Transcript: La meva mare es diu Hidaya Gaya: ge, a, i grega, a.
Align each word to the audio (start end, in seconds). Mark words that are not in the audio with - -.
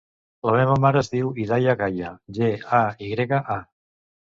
La 0.49 0.53
meva 0.53 0.77
mare 0.85 0.99
es 1.01 1.11
diu 1.15 1.29
Hidaya 1.43 1.77
Gaya: 1.83 2.11
ge, 2.39 2.51
a, 2.81 2.83
i 3.07 3.13
grega, 3.15 3.45
a. 3.61 3.61